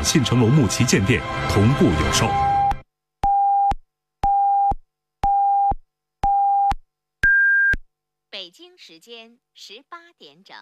[0.00, 1.20] 港信诚龙木旗舰店
[1.50, 2.26] 同步有售。
[8.30, 10.56] 北京时间十八点整。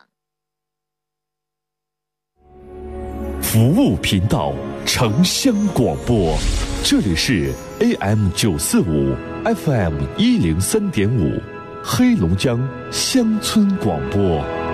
[3.40, 4.53] 服务频道，
[4.85, 6.36] 城乡广播，
[6.82, 9.14] 这里是 AM 九四五
[9.45, 11.41] ，FM 一零三点五，
[11.84, 12.59] 黑龙江
[12.91, 14.68] 乡村广播。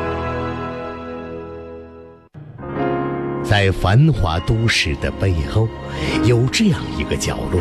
[3.55, 5.69] 在繁华都市的背后，
[6.25, 7.61] 有这样一个角落。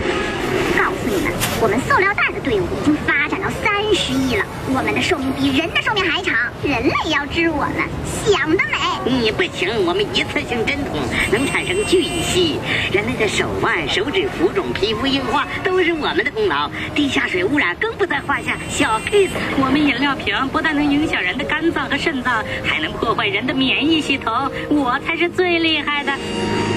[0.76, 7.88] 告诉你们，我们塑料袋的队伍已经发展到三十亿了，我们的寿命比人的寿命还长，人类要治我们，
[8.26, 8.78] 想得美！
[9.06, 11.00] 你不行，我们一次性针筒
[11.32, 12.58] 能产生聚乙
[12.92, 18.58] 人类的手腕、手指浮肿、皮肤硬化都是我们的功劳，地下水污染更不在话下。
[18.70, 19.30] 小 case，
[19.60, 24.34] 我们饮料瓶不但能影响人的肝脏和肾脏，还能破坏人的免疫系统，
[24.70, 26.14] 我才是最厉害的。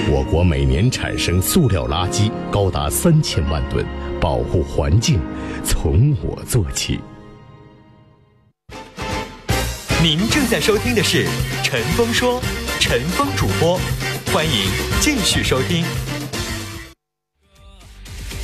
[0.09, 3.85] 我国每年产生塑料垃圾高达三千万吨，
[4.19, 5.19] 保护环境
[5.63, 6.99] 从我做起。
[10.07, 11.25] 您正在收听的是
[11.61, 12.41] 《陈峰说》，
[12.79, 13.77] 陈峰主播，
[14.31, 15.83] 欢迎继续收听。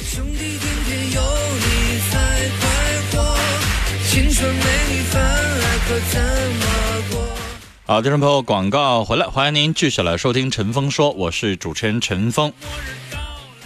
[0.06, 1.22] 兄弟，天天有
[1.56, 2.20] 你才
[2.60, 2.68] 快
[3.14, 3.38] 活，
[4.10, 6.22] 青春没你反而可怎
[6.60, 6.66] 么
[7.10, 7.26] 过？
[7.86, 12.52] 好，听众朋友，广告回来，欢迎您继续来收听《陈峰说》，我是主持人陈峰。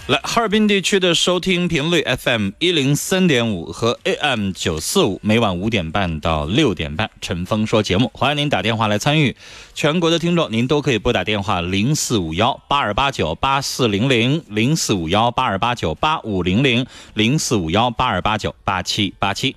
[0.08, 9.36] 来，哈尔滨地区的收听频率 FM 一零三点五和 AM 九四五，每晚五点半到六点半，陈峰说节目，欢迎您打电话来参与。
[9.74, 19.54] 全国的听众，您都可以拨打电话零四五幺八二八九八四零零零四五幺八二八九八五零零零四五幺八二八九八七八七。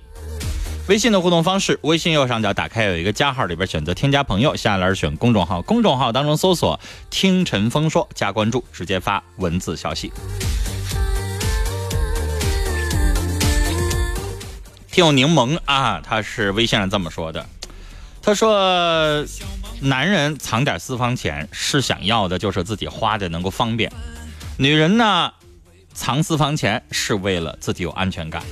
[0.88, 10.12] 微信的互动方式，微信右上角打开有一个加号，里边选择添加朋友，下栏选公众号，公众号当中搜索“听陈峰说”，加关注，直接发文字消息。
[14.92, 17.46] 听友柠檬啊，他是微信上这么说的，
[18.20, 19.24] 他说
[19.80, 23.90] ：“男人藏点私房钱是想要的，就是自己花的能够方便；
[24.58, 25.32] 女人呢？”
[25.94, 28.42] 藏私房钱是为了自己有安全感，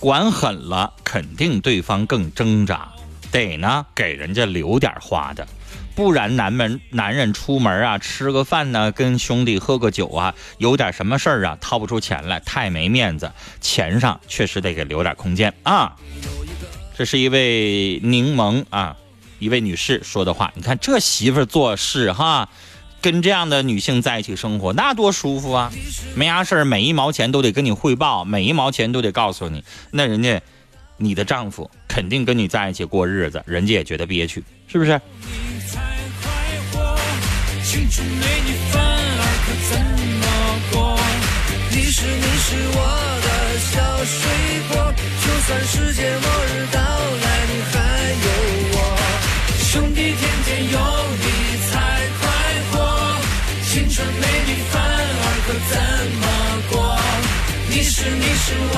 [0.00, 2.88] 管狠了肯定对方更挣扎，
[3.32, 5.46] 得呢给人家留点花的，
[5.94, 15.94] 不然男们男人出门啊吃个饭呢，跟兄弟喝个酒啊，有点什么事儿啊掏不出钱来，太没面子，钱上确实得给留点空间啊。
[16.96, 18.96] 这是一位柠檬啊，
[19.38, 22.48] 一位女士说的话，你看这媳妇做事哈。
[23.00, 25.70] 跟这样的女性在一起生活，那多舒服啊！
[26.16, 29.62] 没啥事儿，每一毛钱都得跟你汇报，每一毛钱都得告诉你。
[29.90, 30.40] 那人家，
[30.96, 35.00] 你的丈夫肯定跟你在一起过日子，人家也觉得憋屈，是不是？
[49.58, 50.78] 兄弟，天天有
[51.20, 51.44] 你。
[55.70, 55.78] 怎
[56.20, 56.26] 么
[56.70, 56.98] 过？
[57.70, 58.74] 你是你是我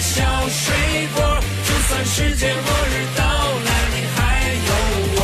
[0.00, 1.22] 小水果，
[1.66, 4.18] 就算世界末日到来，你还
[4.54, 4.72] 有
[5.16, 5.20] 我。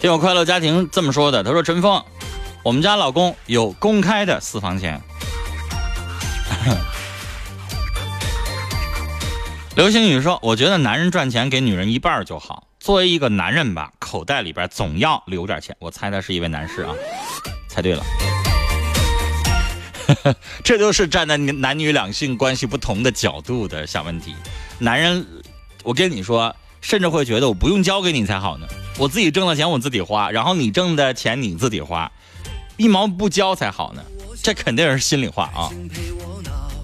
[0.00, 2.02] 听我快乐家庭这么说的，他说：“陈峰，
[2.64, 5.00] 我们家老公有公开的私房钱。”
[9.76, 15.76] 流星雨说：“我觉得男人赚钱给女人一半就好。”作为一个男人吧，口袋里边总要留点钱。
[15.78, 16.94] 我猜他是一位男士啊，
[17.68, 18.02] 猜对了。
[20.64, 24.34] 这都是站在男女两性关系不同的角度的小问题。
[24.78, 25.26] 男人，
[25.82, 28.66] 我跟你说，甚至会觉得我不用交给你才好呢。
[28.98, 32.10] 我自己挣的钱我自己花，然后你挣的钱你自己花，
[32.76, 34.02] 一毛不交才好呢。
[34.42, 35.70] 这肯定是心里话啊。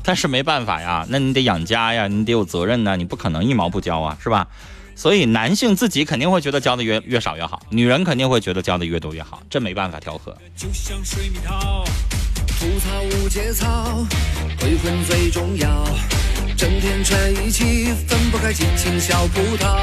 [0.03, 4.49] 但是没办法呀，那你得养家呀，你得有责任呢，你不可能一毛不交啊，是吧？
[4.97, 10.37] 所以男性自己肯定会觉得交的越越少越好，女人肯定会觉得交的越多越好，这没办法调和。
[10.57, 11.85] 就像水蜜桃，
[12.59, 14.05] 吐槽无节操，
[14.59, 15.85] 鬼魂最重要，
[16.57, 19.79] 整天吹一起分不开激情小葡萄。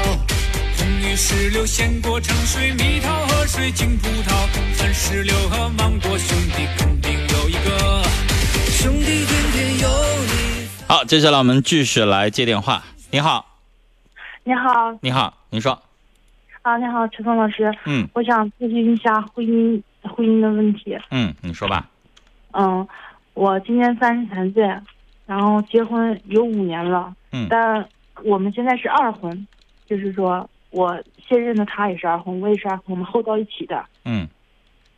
[0.76, 8.02] 红玉石榴、鲜果、橙水蜜桃和水晶葡萄，番石榴和芒果兄弟肯定有一个。
[8.68, 9.88] 兄弟天天有
[10.26, 10.68] 你。
[10.86, 12.84] 好，接下来我们继续来接电话。
[13.10, 13.56] 你好。
[14.44, 15.82] 你好，你好，你说。
[16.60, 17.74] 啊，你好，陈峰老师。
[17.86, 18.06] 嗯。
[18.12, 20.94] 我想咨询一下婚姻婚姻的问题。
[21.10, 21.86] 嗯，你说吧。
[22.58, 22.86] 嗯，
[23.34, 24.62] 我今年三十三岁，
[25.26, 27.14] 然后结婚有五年了。
[27.32, 27.46] 嗯。
[27.50, 27.86] 但
[28.24, 29.46] 我们现在是二婚，
[29.86, 30.98] 就是说我
[31.28, 33.84] 现任的他也是二婚，我也是二婚，我们后到一起的。
[34.04, 34.26] 嗯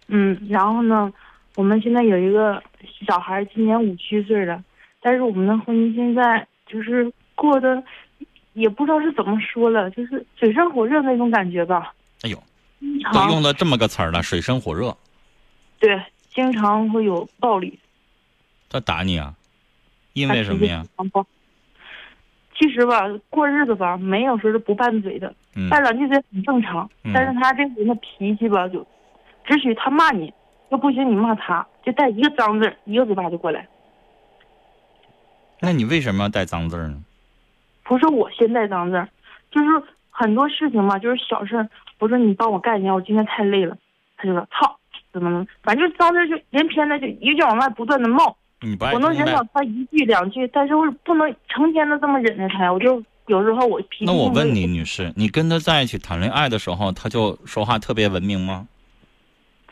[0.06, 1.12] 嗯，然后呢，
[1.56, 2.62] 我们现在有一个
[3.06, 4.62] 小孩，今年五七岁了，
[5.02, 7.82] 但是我们的婚姻现在就是过得，
[8.52, 11.92] 也不知道是怎么说了，就是水深火热那种感觉吧。
[12.22, 12.38] 哎呦，
[13.12, 14.96] 都用了这么个词儿了，水深火热。
[15.80, 16.00] 对，
[16.38, 17.80] 经常会有暴力。
[18.70, 19.34] 他打你啊？
[20.12, 20.84] 因为什么呀？
[22.56, 26.88] 其实吧，过日子吧，没有说是不拌嘴的，嗯拌两句嘴很正常。
[27.02, 28.86] 嗯但是他这个人的脾气吧，就
[29.44, 30.32] 只许他骂你，
[30.68, 33.66] 要不许你骂他，就带一个脏字，一个嘴巴就过来。
[35.58, 37.02] 那你为什么要带脏字呢？
[37.82, 39.08] 不是我先带脏字，
[39.50, 39.66] 就是
[40.10, 41.68] 很多事情嘛，就是小事儿。
[41.98, 43.76] 我说你帮我干一下，我今天太累了。
[44.16, 44.77] 他就说操，
[45.18, 48.36] 怎么能，反正就脏字就连篇的就一句往外不断的冒。
[48.60, 52.72] 你不爱我能忍到他一句两句，但是我不能成天的这么忍着他呀。
[52.72, 54.04] 我就有时候我脾气。
[54.04, 58.66] 那我问你，，女士，你跟他在一起谈恋爱的时候，他就说话特别文明吗？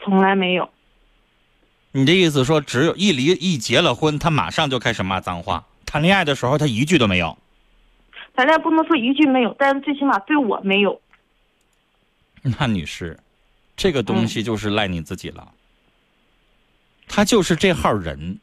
[0.03, 0.69] 从来没有。
[1.93, 5.65] 你的意思说，只有一离一结了婚，他马上就开始骂脏话？
[5.85, 7.37] 谈恋爱的时候，他一句都没有。
[8.35, 11.01] 谈恋爱不能说一句没有，但是最起码对我没有。
[12.43, 13.19] 那女士，
[13.76, 15.52] 这个东西就是赖你自己了。
[17.08, 18.40] 他就是这号人，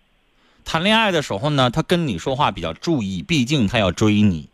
[0.64, 4.50] 谈恋爱的时候呢，他跟你说话比较注意，毕竟他要追你，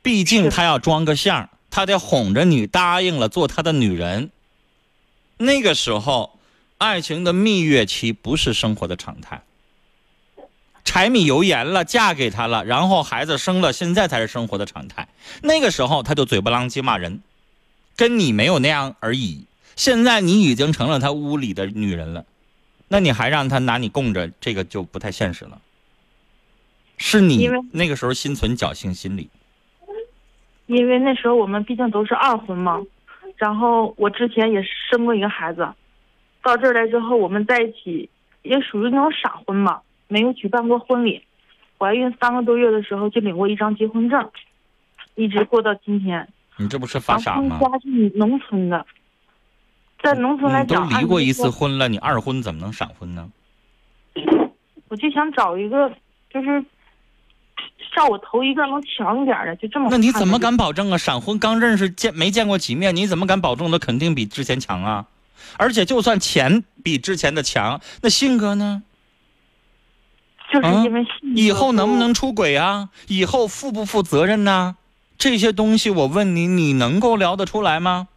[0.00, 4.30] 毕竟他要装个相，他得哄着你答应了做他的女人。
[5.38, 6.38] 那个时候，
[6.78, 9.42] 爱情的蜜月期不是生活的常态。
[10.82, 15.08] 柴米油盐了，嫁给他了，然后孩子生了，现在才是生活的常态。
[15.42, 17.20] 那个时候他就嘴不啷叽骂人，
[17.96, 19.46] 跟你没有那样而已。
[19.74, 22.24] 现在你已经成了他屋里的女人了，
[22.88, 25.60] 那你还让他拿你供着，这个就不太现实了。
[26.98, 29.28] 是你那个时候心存侥幸心理，
[30.66, 32.80] 因为那时候我们毕竟都是二婚嘛，
[33.36, 35.68] 然后我之前也生过一个孩子，
[36.42, 38.08] 到这儿来之后我们在一起
[38.42, 41.22] 也属于那种傻婚嘛，没有举办过婚礼。
[41.78, 44.30] 怀孕三个多月的时候就领过一张结婚证，
[45.16, 46.26] 一直过到今天。
[46.56, 47.58] 你这不是发傻吗？
[47.60, 48.86] 家是农村的，
[50.02, 53.28] 在农村来讲都，离过一次婚了，你二婚怎么能闪婚呢？
[54.88, 55.90] 我就想找一个
[56.30, 56.64] 就是
[57.94, 59.88] 照我头一个能强一点的，就这么。
[59.90, 60.38] 那你怎么？
[60.38, 60.96] 敢保证啊？
[60.96, 65.06] 闪婚刚认识见没见过几面，你怎么敢保证他肯定比之前强啊？
[65.58, 68.82] 而且就算钱比之前的强，那性格呢？
[70.52, 72.88] 就是因为性格以后能不不能出轨啊？
[73.08, 74.76] 以后负不负责任呐、
[75.18, 78.08] 这些东西我问你，你能够聊得出来吗？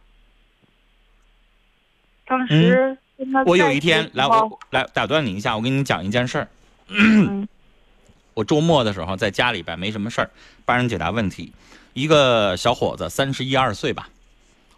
[2.26, 6.48] 当时嗯我有一天来，我来打断你一下，我跟你讲一件事儿。
[6.88, 7.46] 嗯
[8.34, 10.30] 我周末的时候在家里边没什么事儿，
[10.64, 11.52] 帮人解答问题。
[11.92, 14.08] 一个小伙子三十一二岁吧，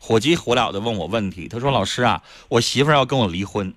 [0.00, 1.46] 火急火燎的问我问题。
[1.46, 3.74] 他说：“老师啊，我媳妇儿要跟我离婚，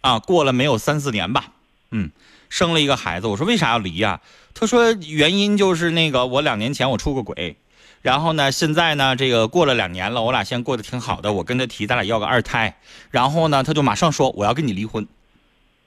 [0.00, 1.52] 啊，过了没有三四年吧，
[1.90, 2.10] 嗯，
[2.48, 3.26] 生了一个孩子。
[3.26, 4.20] 我说为啥要离呀、
[4.54, 7.56] 他说原因就是那个我两年前我出过轨，
[8.02, 11.32] 然后呢，现在呢这个过了两年了，我俩现在过得挺好的。
[11.32, 12.76] 我跟他提咱俩要个二胎，
[13.10, 15.06] 然后呢他就马上说我要跟你离婚，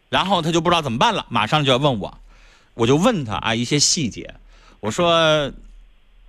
[0.10, 2.20] 然后他就不知道怎么办了，马上就要问我。
[2.74, 4.36] 我就问他啊一些细节，
[4.82, 5.52] 我说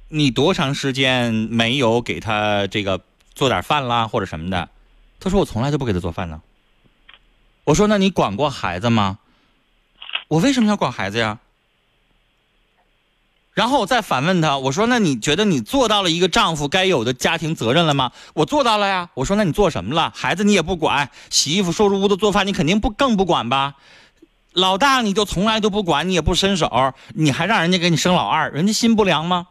[0.09, 3.01] 你多长时间没有给他这个
[3.35, 4.69] 做点饭啦或者什么的？
[5.21, 6.41] 他说我从来都不给他做饭呢。
[7.65, 9.19] 我说那你管过孩子吗？
[10.29, 11.41] 我为什么要管孩子呀？
[13.59, 18.13] 然后我再反问他，我说那你觉得你做到了一个丈夫该有的家庭责任了吗？
[18.33, 19.11] 我做到了呀。
[19.15, 20.13] 我说那你做什么了？
[20.15, 23.75] 孩子你也不管，洗衣服、收拾屋子、做饭，你肯定不更不管吧？
[24.53, 29.49] 老大你就从来都不管，你也不伸手，你还让人家给你生老二，人家心不凉吗？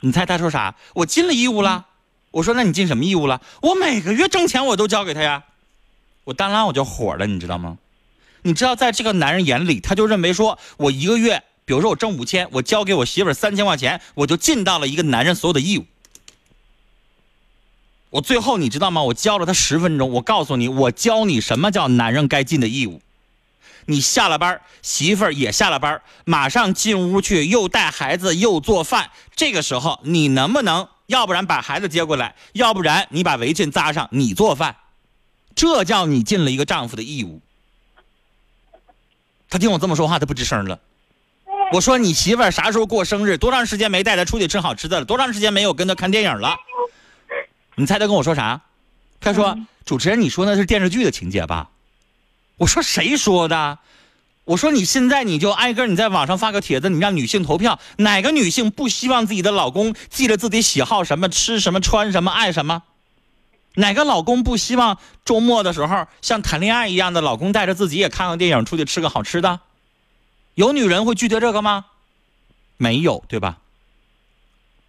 [0.00, 0.74] 你猜他说啥？
[0.94, 1.84] 我尽了义务了。
[2.30, 3.42] 我说那你尽什么义务了？
[3.60, 5.44] 我每个月挣钱我都交给他呀。
[6.24, 7.76] 我当然我就火了，你知道吗？
[8.40, 15.84] 你知道在这个男人眼里，他就认为说我一个月，比如说我挣五千，我交给我媳妇儿三千块钱，我就尽到了一个男人所有的义务。
[18.08, 19.02] 我最后你知道吗？
[19.02, 23.02] 我教了他十分钟，我告诉你，我教你什么叫男人该尽的义务。
[23.84, 29.10] 你下了班，媳妇儿也下了班，马上进屋去，又带孩子又做饭。
[29.36, 34.76] 这个时候，你能不能，要不然把孩子接过来，要不然你把围裙扎上，你做饭，
[35.54, 37.42] 这叫你尽了一个丈夫的义务。
[39.50, 40.80] 他听我这么说话，他不吱声了。
[41.70, 43.36] 我说你媳妇儿啥时候过生日？
[43.36, 45.04] 多长时间没带她出去吃好吃的了？
[45.04, 46.56] 多长时间没有跟她看电影了？
[47.74, 48.62] 你猜她跟我说啥？
[49.20, 51.68] 她说：“主持人，你说那是电视剧的情节吧？”
[52.56, 53.78] 我说谁说的？
[54.44, 62.82] 我说你现在你就挨个你在网上发个帖子，你让女性投票，哪个女性不希望自己的老公记着自己喜好什么、吃什么、穿什么、爱什么？
[63.74, 69.60] 哪个老公不希望周末的时候像谈恋爱一样的老公带着自己也看个电影，出去吃个好吃的？
[70.58, 71.84] 有女人会拒绝这个吗？
[72.78, 73.58] 没有，对吧？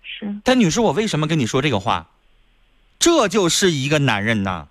[0.01, 0.39] 是。
[0.43, 2.07] 但女士，我为什么跟你说这个话？
[2.97, 4.67] 这就是一个男人呐。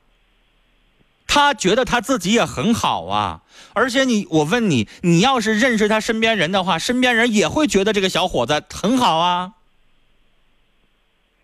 [1.28, 3.42] 他觉得他自己也很好啊，
[3.74, 9.52] 而且你，我问你，你要是认识他身边人的话，身边人也会觉得这个小伙子很好啊。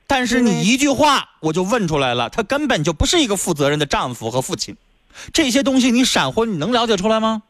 [0.08, 4.76] 但是你一句话，我就问出来了，他根本就不是一个负责任的丈夫和父亲。
[5.32, 7.44] 这些东西你闪婚，你能了解出来吗？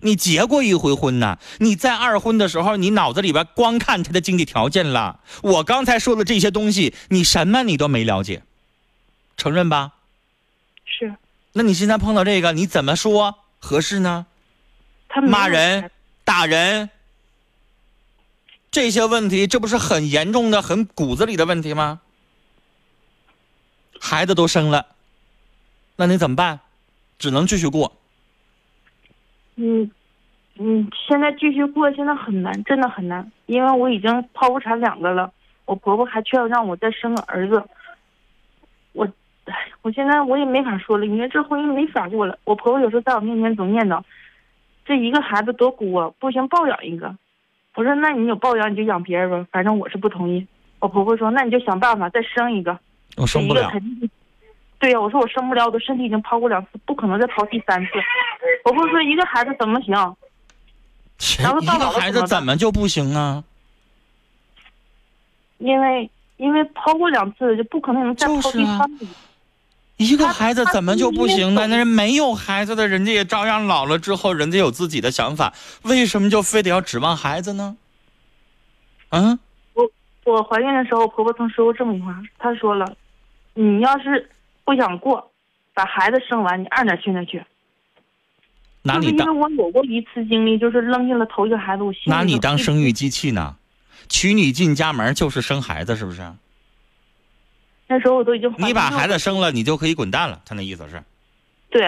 [0.00, 1.38] 你结过一回婚呐？
[1.58, 5.20] 你在二婚的时候，你脑子里边光看他的经济条件了。
[5.42, 8.42] 我刚才说的这些东西，你什么你都没了解，
[9.36, 9.94] 承认吧？
[10.84, 11.14] 是。
[11.52, 14.26] 那你现在碰到这个，你怎么说合适呢？
[15.08, 15.90] 他骂人、
[16.22, 16.90] 打人，
[18.70, 22.00] 这些问题，这不是很严重的、很骨子里的问题吗？
[24.00, 24.86] 孩子都生了，
[25.96, 26.60] 那你怎么办？
[27.18, 27.97] 只能继续过。
[29.58, 29.90] 嗯
[30.58, 35.30] 嗯，现在继续过现在很难，真的很难，因为我已经剖腹产两个了，
[35.66, 37.62] 我婆婆还劝让我再生个儿子。
[38.92, 39.06] 我。
[39.80, 42.38] 我现在我也没法说了，因为这婚姻没法过了。
[42.44, 44.02] 我婆婆有时候在我面前总念叨，
[44.84, 47.16] 这一个孩子多孤啊，不行抱养一个。
[47.74, 50.46] 我说那你有抱养你就养别人吧，反正我是不同意。
[50.80, 52.78] 我婆婆说那你就想办法再生一个。
[53.16, 53.72] 我生不了。
[54.78, 57.92] 对呀，我说我生不了，我的身体已经剖过两次，不可能再剖第三次。
[58.62, 59.94] 婆婆说一个孩子怎么行？
[61.40, 63.42] 然后一个孩子怎么就不行啊？
[65.58, 69.06] 因为因为剖过两次，就不可能再剖第三次。
[69.96, 71.66] 一个孩子怎么就不行呢？
[71.66, 77.76] 那人没有孩子的人家也照样老了之后，人家有自己的想法，为什么就非得要指望孩子呢？
[79.08, 79.36] 嗯，
[79.74, 79.90] 我
[80.24, 82.94] 我怀孕的时候，婆婆曾说过这么一句话，她说了，
[83.54, 84.30] 你要是
[84.64, 85.32] 不想过，
[85.74, 87.44] 把孩子生完，你二哪去哪去。
[88.82, 93.56] 拿你当，因为我有过一次经历，就是扔下了头一个孩子，我心里拿你当生育机器呢？
[94.08, 96.22] 娶你进家门就是生孩子，是不是？
[97.86, 100.40] 那时候我都已经你把孩子生了，你就可以滚蛋了。
[100.44, 101.02] 他那意思是，
[101.70, 101.86] 对。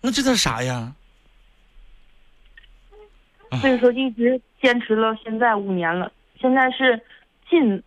[0.00, 0.94] 那这叫啥呀？
[3.60, 6.12] 所以说一直坚持了，现在五年了。
[6.40, 7.02] 现在是
[7.48, 7.82] 进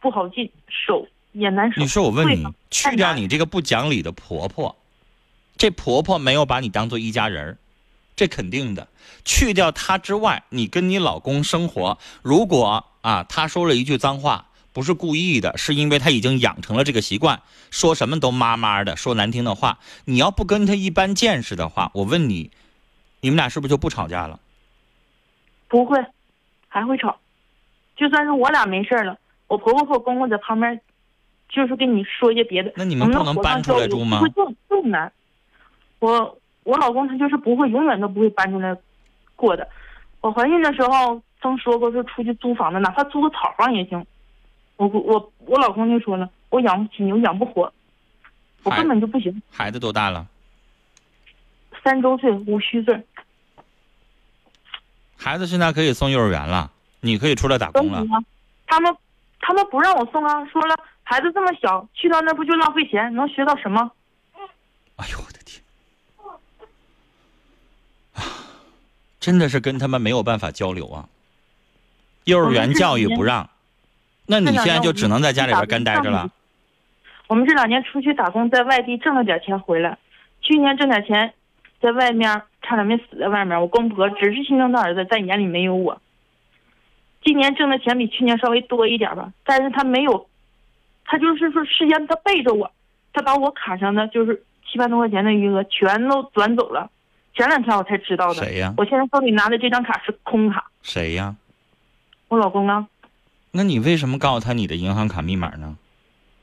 [0.00, 1.80] 不好进，手也难守。
[1.80, 4.74] 你说我问你，去掉你这个不讲理的婆婆，
[5.60, 7.58] 这婆婆没有把你当做一家人
[8.16, 8.88] 这肯定的。
[9.26, 14.46] 去掉她之外，你跟你老公生活，如果啊，她说了一句脏话。
[14.72, 19.80] 不是故意的，是因为她已经养成了这个习惯，说什么都妈妈的，说难听的话。
[20.04, 22.52] 你要不跟她一般见识的话，我问你，
[23.20, 24.38] 你们俩是不是就不吵架了？
[25.68, 25.98] 不会，
[26.68, 27.18] 还会吵。
[27.96, 30.80] 就算是我俩没事了，我婆婆和我公公在旁边，
[31.48, 32.72] 就是跟你说一些别的。
[32.76, 34.20] 那你们不能搬出来住吗？
[34.20, 35.12] 会更更难。
[36.00, 38.76] 我我老公他就是不会，永远都不会搬出来
[39.36, 39.68] 过的。
[40.20, 44.04] 我怀孕的时候曾说过，是出去租房子，哪怕租个草房也行。
[44.76, 47.72] 我我我老公就说了，我养不起你，我养不活，
[48.64, 49.42] 我根本就不行。
[49.50, 50.26] 孩子多大了？
[51.84, 53.02] 三周岁，五虚岁。
[55.16, 58.02] 孩子现在可以送幼儿园了，你可以出来打工了。
[58.66, 58.96] 他们
[59.38, 63.14] 他们不让我送啊，说了孩子这么小，去到那不就浪费钱？
[63.14, 63.90] 能学到什么？
[64.96, 65.62] 哎呦我的天！
[69.20, 71.08] 真的是跟他们没有办法交流啊。
[72.24, 73.48] 幼儿园教育不让。
[74.26, 76.30] 那你现在就只能在家里边干待着了。
[77.26, 79.98] 我们这两年出去打工，在外地挣了点钱回来。
[80.40, 81.32] 去年挣点钱，
[81.80, 83.60] 在外面差点没死在外面。
[83.60, 86.00] 我公婆只是心疼他儿子，在眼里没有我。
[87.22, 90.26] 今年挣的钱比去年稍微多一点吧，但是他没有，
[91.04, 92.70] 他就是说事先他背着我，
[93.12, 96.90] 他把我卡上的就是七万多块钱的余额全都转走了。
[97.34, 98.34] 前两天我才知道的。
[98.34, 98.74] 谁呀？
[98.76, 100.70] 我现在手里拿的这张卡是空卡。
[100.82, 101.34] 谁呀？
[102.28, 102.86] 我老公啊。
[103.52, 105.76] 那你为什么告诉他你的银行卡密码呢？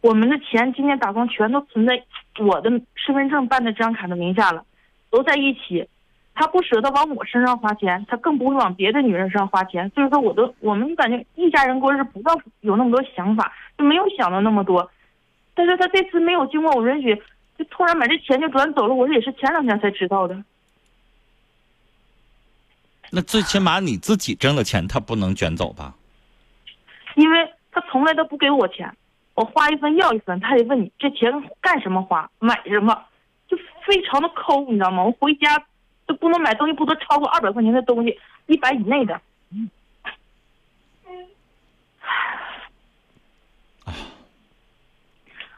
[0.02, 2.02] 我们的钱今天打工全都存在
[2.40, 4.64] 我的身份证办的这张卡的名下了，
[5.10, 5.88] 都在一起。
[6.36, 9.90] 他不舍得往我身上花钱，他更不会往别的女人身上花钱。
[9.96, 14.90] 所以说，我都我们感觉一家人过日子不要有那么多想法，就没有想到那么多。
[15.56, 17.16] 但是他这次没有经过我允许，
[17.58, 18.94] 就突然把这钱就转走了。
[18.94, 20.36] 我也是前两天才知道的。
[23.12, 25.96] 那最起码你自己挣的钱，他不能卷走吧？
[27.16, 28.96] 因为他从来都不给我钱，
[29.34, 33.06] 我花一分要一分，他得问你这钱干什么花，买什么，
[33.48, 35.04] 就非常的抠，你知道吗？
[35.04, 35.66] 我回家
[36.06, 39.20] 都不能买东西不能超过二百块钱的东西，一百以内的。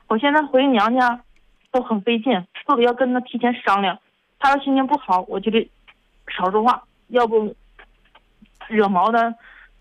[0.07, 1.21] 我现在回娘家
[1.71, 3.99] 都很费劲，都得要跟他提前商量。
[4.39, 5.69] 他要心情不好，我就得
[6.27, 7.55] 少说话，要不
[8.67, 9.35] 惹毛他，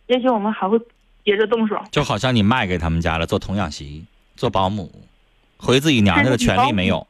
[0.07, 0.79] 也许我们还会
[1.25, 1.77] 接着动手。
[1.91, 4.05] 就好像你卖给他们家了，做童养媳，
[4.37, 4.91] 做保姆，
[5.57, 7.07] 回自己娘家的权利没有。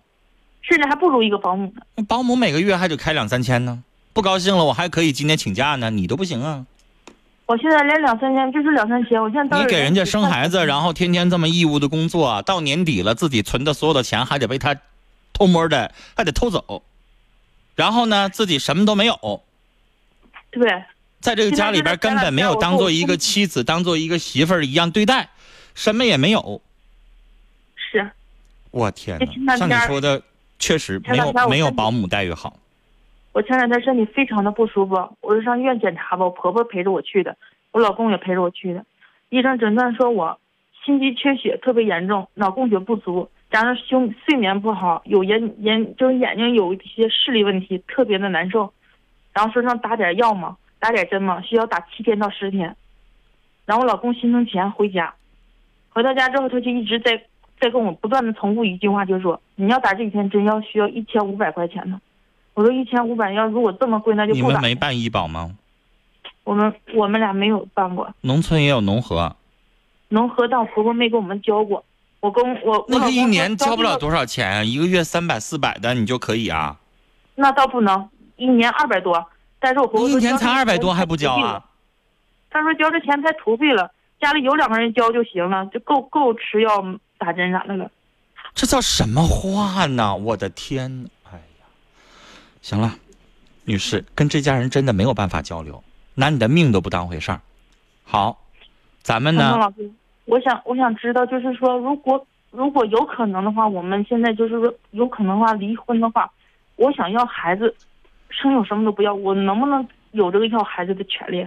[0.62, 2.04] 甚至还不如一个保姆呢。
[2.06, 3.82] 保姆每个月还得开两三千呢，
[4.12, 6.66] 不高兴了我还可以今天请假呢，你都不行啊。
[7.46, 14.76] 我现在连两三千就是两三千，我现在你给人家生孩子，然后天天这么义务的工作，到年底了自己存的所有的钱还得被他
[15.32, 16.82] 偷摸的还得偷走，
[17.75, 19.42] 然后呢自己什么都没有。
[20.50, 20.84] 对，
[21.20, 25.28] 在这个家里边根本没有当做一个妻子、当做一个媳妇儿一样对待，
[25.74, 26.60] 什么也没有。
[27.76, 28.10] 是。
[28.70, 29.56] 我天哪！
[29.56, 30.22] 像你说的，
[30.58, 32.56] 确实没有没有保姆待遇好。
[33.32, 37.36] 我前两天身体非常的不舒服，我就上医院检查吧，我婆婆陪着我去的，
[37.72, 38.84] 我老公也陪着我去的。
[39.30, 40.38] 医生诊断说我
[40.84, 48.72] 心肌缺血特别严重，脑供血不足，加上休睡眠不好，有眼眼就是眼睛有一些视力问题，特别的难受。
[49.32, 52.75] 然后说让打点药嘛，打点针嘛，需要打七天到十天。
[53.66, 55.14] 然后我老公心疼钱回家，
[55.90, 57.23] 回到家之后他就一直在
[57.61, 62.00] 在跟我不断的重复一句话，就是说你要打这几天针要需要一千五百块钱呢。
[62.54, 65.54] 我说一千五百，要如果这么贵，那就你们没办医保吗？
[66.42, 68.12] 我们我们俩没有办过。
[68.23, 69.37] 农村也有农合。
[70.08, 71.85] 农合，但我婆婆没给我们交过。
[72.20, 76.78] 我跟我那个一年交不了多少钱，一个月三百四百的你就可以啊。
[77.37, 78.08] 那倒不能，
[78.38, 79.23] 一年二百多，
[79.61, 81.62] 但是我婆婆一年才二百多还不交啊？
[82.49, 86.83] 他说交这钱太土费了，家里有两个人交就行了，就够够吃药
[87.18, 87.90] 打针啥的了。
[88.54, 90.16] 这叫什么话呢？
[90.16, 91.07] 我的天！
[91.30, 91.66] 哎呀
[92.62, 92.95] 行了，
[93.64, 97.40] 女士，跟这家人真的没有办法交流，拿你的命都不当回事儿。
[98.04, 98.38] 好，
[99.02, 99.59] 咱们呢？
[99.59, 99.90] 老师，
[100.25, 106.30] 我想，我想知道，就是说，如果如果有可能的话，我们现在就是说，有可能的话，离婚的话，
[106.76, 107.74] 我想要孩子，
[108.30, 111.46] 生有什么都不要，我能不能有这个要孩子的权利？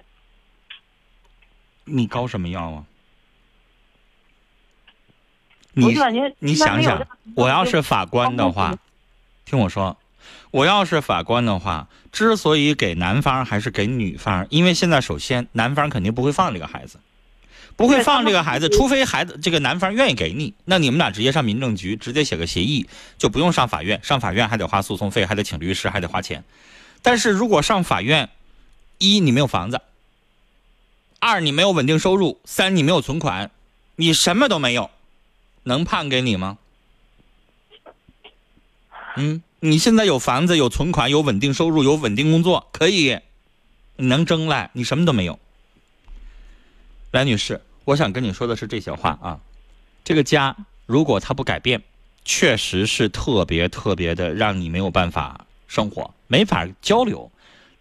[1.86, 2.86] 你高什么要啊？
[5.74, 5.96] 你
[6.40, 8.78] 你想想，我要是法官的话，
[9.46, 9.98] 听我说。
[10.52, 17.00] 我要是法官的话，之所以给男方还是给女方，因为现在首先男方肯定不会放这个孩子，
[17.76, 26.44] 不会放这个孩子，除非孩子这个男方愿意给你，那你们俩直接上民政局，直接写个协议，就不用上法院，上法院还得花诉讼费，还得请律师，还得花钱。
[27.02, 28.30] 但是如果上法院，
[28.98, 29.82] 一你没有房子，
[31.20, 33.52] 二你没有稳定收入，三你没有存款，
[33.96, 34.92] 你什么都没有，
[35.64, 36.58] 能判给你吗？
[39.18, 39.42] 嗯。
[39.64, 43.20] 你现在有房子、有存款、有稳定收入、有稳定工作，可以，
[43.96, 44.72] 你能争来？
[44.74, 45.38] 你什么都没有。
[47.12, 49.40] 来，女士，我想跟你说的是这些话啊。
[50.04, 51.84] 这个家如果它不改变，
[52.24, 57.30] 确实是特别特别的让你没有办法生活，没法交流，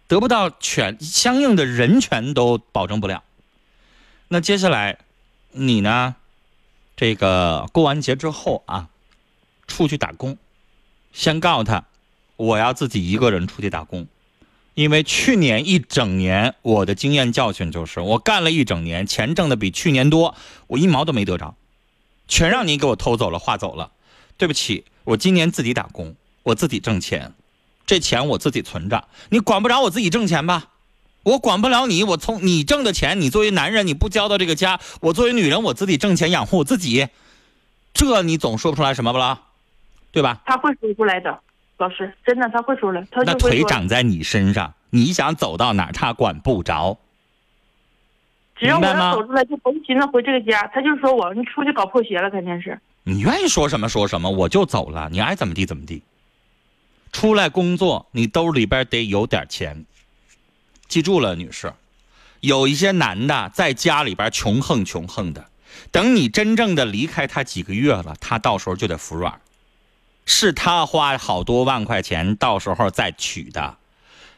[0.07, 3.23] 得不到权相应的人权都保证不了。
[4.27, 4.99] 那接下来，
[5.51, 6.15] 你呢？
[6.97, 8.89] 这个过完节之后啊，
[9.65, 10.37] 出去打工。
[11.13, 11.85] 先告诉他，
[12.35, 14.07] 我要自己一个人出去打工，
[14.73, 20.35] 因为去年一整年我的经验教训就是，我干了一整年，钱挣的比去年多，
[20.67, 21.55] 我一毛都没得着，
[22.27, 23.91] 全让你给我偷走了、划走了。
[24.37, 27.33] 对不起，我今年自己打工，我自己挣钱，
[27.85, 30.69] 这钱我自己存着，你管不着我自己挣钱吧？
[31.23, 37.09] 我管不了你，我从你挣的钱，你作为男人你不交到这个家，我作为女人我自己挣钱养活我自己，
[37.93, 39.43] 这你总说不出来什么不啦？
[40.11, 40.41] 对吧？
[40.45, 41.39] 他会说出来的，
[41.81, 43.03] 老师，真的他会说来。
[43.09, 46.99] 他那腿长在你身上，你想走到哪儿，他管不着。
[48.55, 50.61] 只要我要走出来，就甭寻思回这个家。
[50.67, 52.79] 他就说我，你出去搞破鞋了，肯定是。
[53.03, 55.09] 你愿意说什么说什么，我就走了。
[55.11, 56.03] 你爱怎么地怎么地。
[57.11, 59.83] 出来工作，你兜里边得有点钱。
[60.87, 61.73] 记住了，女士，
[62.41, 65.43] 有一些男的在家里边穷横穷横的，
[65.89, 69.40] 等你真正的离开他几个月了，他到时候就得服软。
[70.33, 73.77] 是他花好多万块钱，到时候再娶的，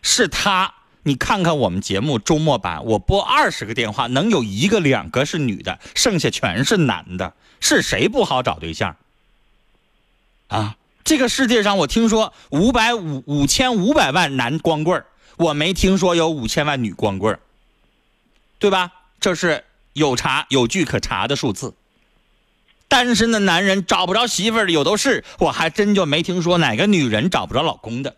[0.02, 0.74] 是他。
[1.04, 7.34] 你看看我们节目周末版，我拨二十个电话，能有一个两个是女的，剩下全是男的。
[7.60, 8.96] 是谁不好找对象？
[10.48, 15.06] 啊，这个世界上我听说五百五五千五百万男光棍
[15.38, 17.40] 我没听说有五千万女光棍
[18.58, 18.92] 对吧？
[19.20, 21.76] 这是有查有据可查的数字。
[22.94, 28.18] 单身的男人找不着媳妇儿的有都是，我还真就没听说哪个女人找不着老公的，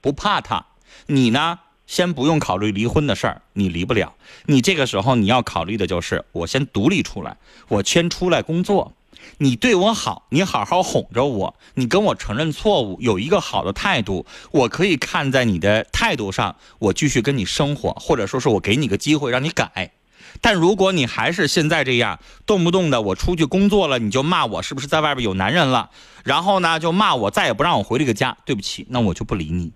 [0.00, 0.66] 不怕他，
[1.06, 4.14] 你呢，先不用考虑离婚的事儿，你离不了。
[4.46, 7.36] 你这个时候你要考虑的就是，我先独立出来，
[7.68, 8.92] 我先出来工作。
[9.36, 19.92] 你对我好，你好好哄着我，你跟我承认错误，有一个好的态度，我可以看在你的态度上，我继续跟你生活，或者说是我给你个机会让你改。
[20.40, 25.90] 但如果你还是现在这样，动不动的我出去工作了，你就骂我是不是在外边有男人了，
[26.24, 29.72] 然后呢就骂我再也不让我回这个家，对不起，那我就不理你，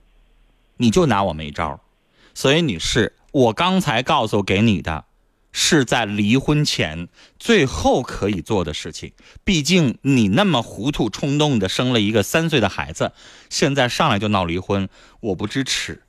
[0.76, 1.80] 你就拿我没招。
[2.34, 5.04] 所以女士，我刚才告诉给你的，
[5.52, 9.12] 是在离婚前最后可以做的事情。
[9.44, 13.12] 毕竟你那么糊涂冲动的生了一个三岁的孩子，
[13.50, 14.88] 现在上来就闹离婚，
[15.20, 16.02] 我不支持。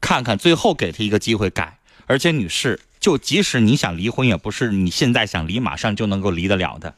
[0.00, 1.80] 看看最后给他一个机会改。
[2.06, 6.94] 而且女士，就即使你想离婚，也不是你现在想离马上就能够离得了的。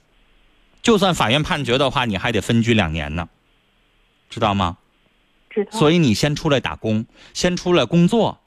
[0.83, 3.29] 就算法院判决的话，你还得分居两年呢，
[4.31, 4.79] 知道吗？
[5.51, 5.79] 知道。
[5.79, 8.41] 所以你先出来打工，先出来工作，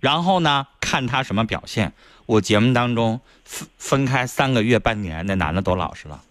[0.00, 1.94] 然后呢，看他什么表现。
[2.26, 6.22] 我节目当中分分开三个月、半年，那男的都老实了，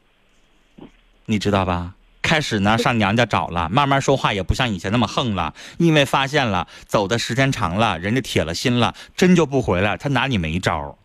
[1.26, 1.96] 你知道吧？
[2.22, 10.98] 开始呢上娘家找了，慢慢说话也不像以前那么横了，因为发现了走的时间长了，人家铁了心了，真就不回来，他拿你没招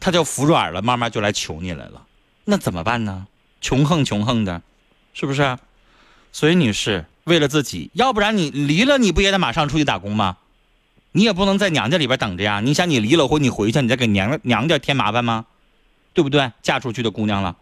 [0.00, 2.02] 他就服软了，慢慢就来求你来了，
[2.44, 3.26] 那怎么办呢？
[3.60, 4.60] 穷横穷横的，
[5.14, 5.58] 是不是？
[6.32, 10.36] 所以女士，为了自己，要不然你离了，你不也得马上出去打工吗？
[11.12, 12.60] 你也不能在娘家里边等着呀。
[12.60, 15.46] 你想，你离了婚，你回去，你再给娘娘家添麻烦吗？
[16.12, 16.52] 对不对？
[16.60, 17.56] 嫁出去的姑娘了。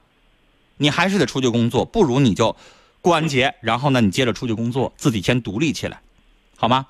[0.83, 2.57] 你还是得出去工作，不如你就
[3.01, 6.01] 过完节，然后呢，你接着出去工作，自己先独立起来，
[6.57, 6.89] 好吗？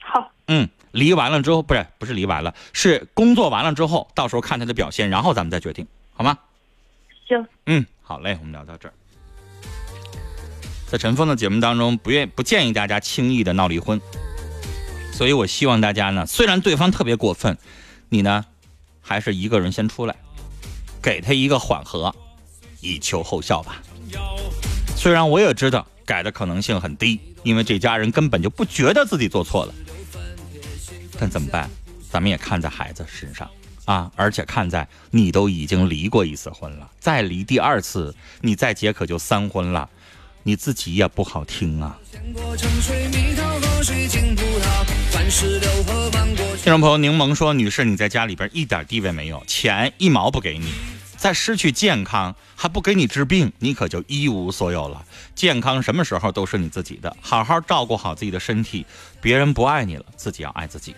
[0.00, 0.32] 好。
[0.48, 6.36] 嗯，离完了之后，不是不是离完了，是工作完了之后，到时候看他的表现，然后咱们再决定，好吗？
[7.28, 7.46] 行。
[7.66, 8.94] 嗯，好嘞，我们聊到这儿。
[10.88, 14.00] 在陈峰的节目当中，不愿不建议大家轻易的闹离婚，
[15.12, 17.56] 所以我希望大家呢，虽然对方特别过分，
[18.08, 18.44] 你呢，
[19.00, 20.16] 还是一个人先出来，
[21.00, 22.12] 给他一个缓和。
[22.84, 23.82] 以求后效吧。
[24.94, 29.74] 虽然我也知道改的可能性很低，因为这家人根本就不觉得自己做错了，
[31.18, 31.68] 但怎么办？
[32.10, 33.50] 咱们也看在孩子身上
[33.86, 39.90] 啊，而且看在你都已经离过一次婚了，再离第二次，你再结可就三婚了，
[40.44, 41.98] 你自己也不好听啊。
[46.62, 50.72] 听众朋友柠檬说：“女士，你在家里边一点地位没有，钱一毛不给你。”
[51.24, 55.02] 再失去健康，还不给你治病，你可就一无所有了。
[55.34, 58.84] 健康什么时候都是你自己的，好好照顾好自己的身体。
[59.22, 60.94] 别人不爱你了，自己要爱自己。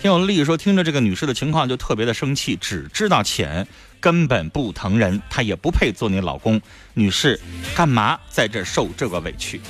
[0.00, 3.66] 听有丽说，听着这个女士的情况就特别的生气，只知道钱，
[3.98, 6.62] 根本不疼人，她也不配做你老公。
[6.94, 7.40] 女士，
[7.74, 9.60] 干嘛在这受这个委屈？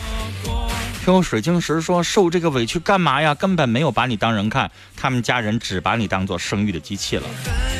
[1.02, 3.34] 听有水晶石说，受这个委屈干嘛呀？
[3.34, 7.26] 根本没有把你当人看，他们家人只把你当做生育的机器了。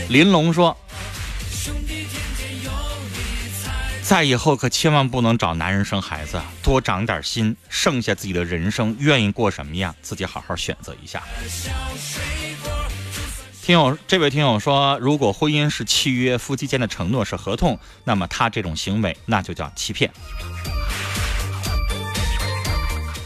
[0.09, 0.75] 林龙说。
[4.07, 11.21] 再以后可千万不能找男人生孩子，多长点心，剩下自己的人生愿意过什么样，自己好好选择一下。
[13.63, 20.09] 听友，这位听友说，如果婚姻是契约，夫妻间的承诺是合同，那么他这种行为那就叫欺骗。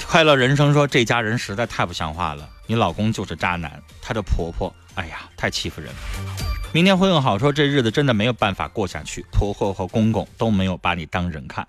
[0.06, 6.49] 快乐人生说，这家人实在太不像话了，你老公就是渣男，他的婆婆，哎呀，太欺负人了。
[6.72, 11.66] 明天会更好，说这日子真的没有办法过下去，婆婆和公公都没有把你当人看。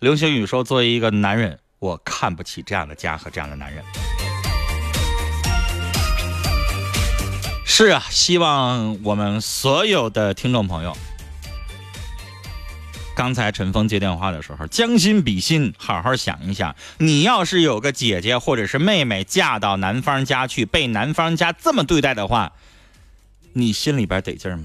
[0.00, 3.84] 刘星宇说：“作为一个男人，我看不起这样的家和这样的男人。”
[7.64, 10.96] 是啊，希望我们所有的听众朋友，
[13.14, 22.52] 刚才陈峰接电话的时候，将心比心，好好想一想，你要是有个姐姐或者是妹妹嫁到男方家去，被男方家这么对待的话。
[23.54, 24.64] 你心里边得劲吗？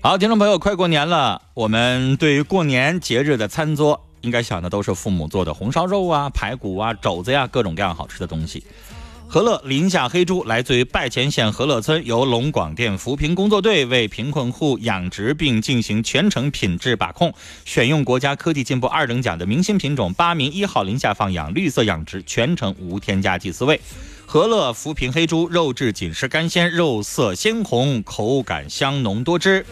[0.00, 8.64] 好，听众朋友，快过年了，我们对于过年节日的餐桌，应该想的都是父母做的红烧肉啊、排骨啊、肘子呀，各种各样好吃的东西。
[9.30, 17.34] 和乐林下黑猪来自于拜前县和乐村，由龙广电扶贫工作队为贫困户养殖并进行全程品质把控，
[17.66, 23.78] 选用国家科技进步二等奖的明星品种八名一号林下放养绿色养殖，全程无添加祭祀位。
[24.30, 29.64] 和乐扶贫黑猪肉质紧实干鲜，肉色鲜红，口感香浓多汁。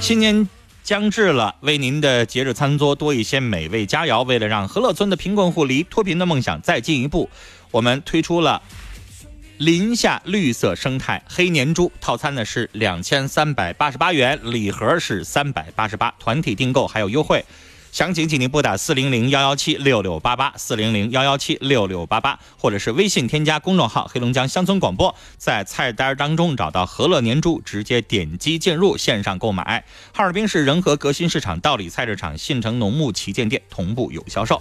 [0.00, 0.48] 新年
[0.84, 4.24] 将至了，为您的节日餐桌多一些美味佳肴。
[4.24, 7.28] 为了让和乐村的贫困户离脱贫的梦想再进一步，
[7.72, 8.62] 我们推出了
[9.56, 17.44] 林下绿色生态黑年猪套餐呢，是两千三百八十八元，礼盒是三百八十八，团体订购还有优惠。
[17.90, 29.84] 详情请您拨打四零零幺幺七六六八八四零零幺幺七六六八八，或者是微信添加公众号“黑龙江乡村广播”，在菜单当中找到和乐年猪，直接点击进入线上购买。
[30.12, 34.60] 哈尔滨市仁和革新市场、道里菜市场、信诚农牧旗舰店同步有销售。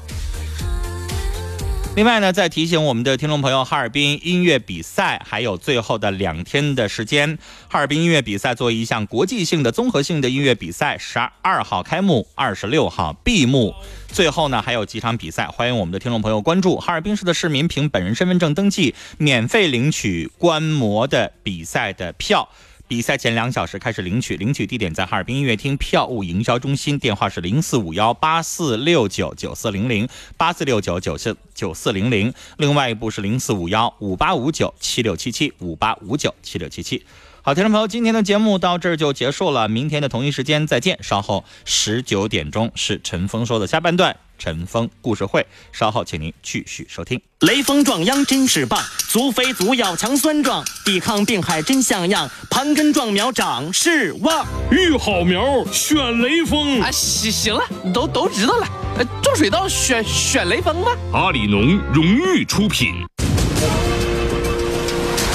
[1.98, 7.40] 另外呢，再提醒我们的听众朋友，哈尔滨音乐比赛还有最后的两天的时间。
[7.68, 13.74] 哈尔滨音乐比赛作为一项国际性的综合性的音乐比赛，十二号开幕，二十六号闭幕。
[14.10, 16.78] 最后呢，还有几场比赛，欢迎我们的听众朋友关注。
[16.78, 22.48] 哈尔滨市的市民凭本人身份证登记，免费领取观摩的比赛的票。
[22.88, 32.34] 比赛前两小时开始领取，领取地点在哈尔滨音乐厅票务营销中心，电话是零四五幺八四六九九四零零八四六九九四九四零零。
[32.58, 37.04] 另外一部是零四五幺五八五九七六七七五八五九七六七七。
[37.42, 40.98] 好，听众朋友，今天的节目到这儿就结束了，明天的同一时间再见。
[41.04, 44.16] 稍后十九点钟是陈峰说的下半段。
[44.38, 47.22] 陈峰故事会，稍后请您继续收听。
[47.42, 54.46] 雷锋壮秧真是棒，足肥足要强酸壮，抵抗病害真像样，盘根壮苗长势旺。
[54.72, 56.92] 育好苗选雷锋啊！
[56.92, 57.62] 行行了，
[57.94, 58.68] 都都知道了。
[58.98, 60.92] 呃，种水稻选选雷锋吧？
[61.14, 63.06] 阿里农荣誉出品。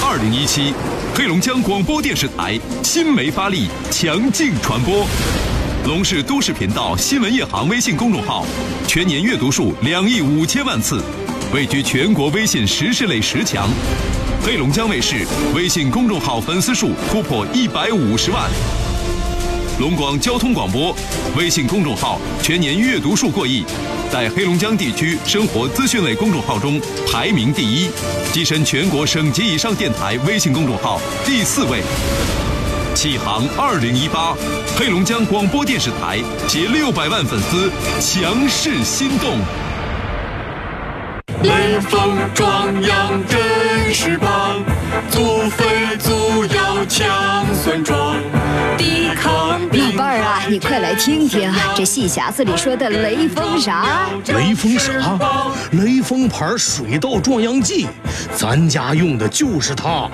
[0.05, 0.73] 二零一七，
[1.15, 5.07] 黑龙江广播电视台新媒发力，强劲传播。
[5.85, 8.45] 龙氏都市频道新闻夜航微信公众号
[8.87, 11.03] 全年阅读数两亿五千万次，
[11.53, 13.69] 位居全国微信时事类十强。
[14.45, 18.49] 黑龙江卫视微信公众号粉丝数突破一百五十万。
[19.77, 20.95] 龙广交通广播
[21.35, 23.65] 微信公众号全年阅读数过亿，
[24.09, 26.79] 在黑龙江地区生活资讯类公众号中
[27.11, 27.89] 排名第一，
[28.31, 31.81] 跻身全国省级以上电台微信公众号第四位。
[32.95, 34.35] 启航二零一八，
[34.77, 39.39] 黑龙江广播电视台携六百万粉丝强势心动。
[41.41, 44.63] 雷锋壮阳真是棒，
[45.09, 48.17] 足肥足要强酸壮，
[48.77, 54.09] 抵抗老伴儿啊，你快来听听这戏匣子里说的雷锋啥？
[54.27, 55.19] 雷锋啥？
[55.71, 57.87] 雷锋牌水稻壮秧剂，
[58.35, 60.09] 咱家用的就是它，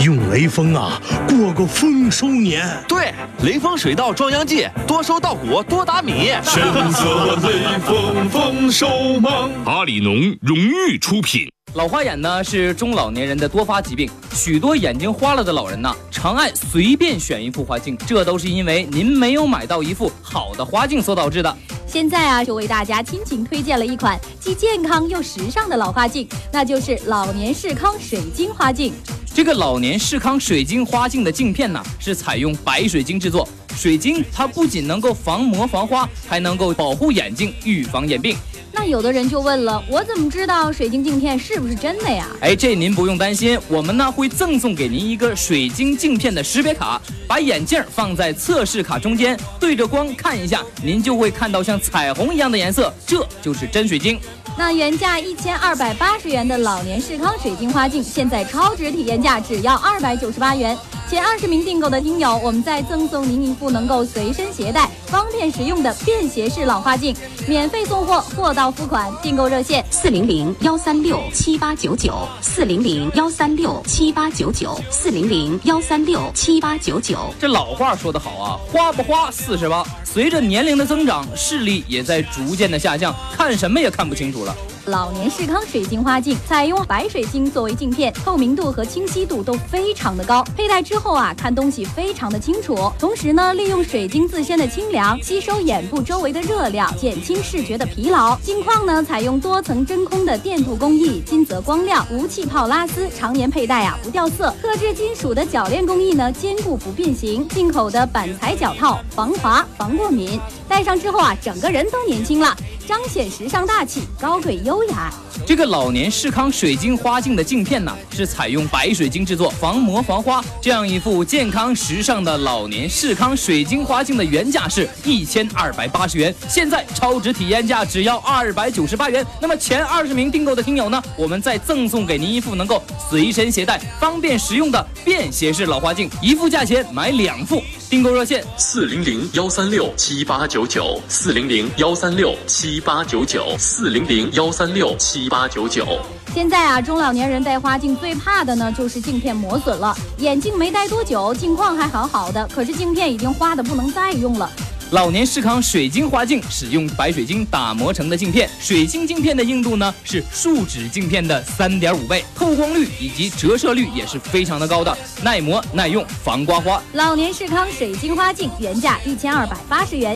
[0.00, 2.66] 用雷锋啊，过个丰收年。
[2.88, 6.32] 对，雷锋水稻壮秧剂，多收稻谷，多打米。
[6.42, 9.50] 选择雷锋丰收忙。
[9.64, 11.50] 阿里农荣誉出品。
[11.74, 21.56] 老花眼呢是中老年人的多发疾病，许多眼睛花了的老人呢，常爱随便选一副花镜，这都是因为您没有买到一副好的花镜所导致的。
[21.86, 28.92] 现在啊，就为大家亲情推荐了一款既健康又时尚的老花镜，那就是老年视康水晶花镜。
[29.34, 33.48] 这个老年视康水晶花镜的镜片呢，是采用白水晶制作。
[33.74, 38.36] 水晶它不仅能够防磨防花，还能够保护眼睛，预防眼病。
[38.74, 42.26] 那有的人就问了，我怎么知道水晶镜片是不是真的呀？
[42.40, 54.20] 哎，这您不用担心，我们呢会赠送给您一个水晶镜片的识别卡，把眼镜放在测试卡中间，对着光看一下，您就会看到像彩虹一样的颜色，这就是真水晶。
[54.58, 60.76] 那原价一千二百八十元的老年视康水晶花镜，现在超值体验价只要二百九十八元。
[61.08, 67.14] 前二十名订购的听友，我们再赠送您一副能够随身携带、方便实用的便携式老花镜，
[67.46, 69.12] 免费送货，货到付款。
[69.20, 77.18] 订购热线：四零零幺三六七八九九，四零零幺三六七八九九，四零零幺三六七八九九。
[77.38, 79.84] 这老话说得好啊，花不花四十八。
[80.04, 84.56] 随着年龄的增长，视力也在逐渐的下降，看什么也看不清楚了。
[84.86, 92.90] 老年视康水晶花镜采用白水晶作为镜片，透明度和清晰度都非常的高，佩戴之后啊，看东西非常的清楚。
[92.98, 98.36] 同时呢，利用水晶自身的清凉，吸收眼部周围的热量，减轻视觉的疲劳。
[98.38, 104.52] 镜框呢，采用多层真空的电镀工艺，金泽光亮，无气泡拉丝，常年佩戴啊不掉色。
[104.60, 107.48] 特制金属的铰链工艺呢，坚固不变形。
[107.50, 112.56] 进口的板材脚套，防滑防过敏，戴上之后啊，整个人都年轻了。
[112.86, 115.12] 彰显时尚大气、高贵优雅。
[115.46, 120.42] 这个老年视康水晶花镜的镜片呢，是采用白水晶制作，防磨防花。
[120.60, 129.24] 这样一副健康时尚的老年视康水晶花镜的原价是一千二百八十元，现在超值体验价只要二百九十八元。
[129.40, 137.62] 那么前二十名订购的听友呢，我们再赠送给您一副能够随身携带、方便实用的便携式老花镜，一副价钱买两副。
[137.92, 145.84] 订购热线：四零零幺三六七八九九，四零零幺三六七八九九，四零零幺三六七八九九。
[146.32, 149.94] 现在啊，中老年人戴花镜最怕的呢，就是镜片磨损了。
[150.16, 154.50] 眼镜没戴多久，镜框还好好的，可是镜片已经花的不能再用了。
[154.92, 166.82] 老年视康水晶花镜使用白水晶打磨成的镜片，水晶镜片的硬度呢是树脂镜片的三点五倍，透光率以及折射率也是非常的高的，耐磨耐用，防刮花。
[166.92, 170.10] 老年视康水晶花镜原价一千二百八十元。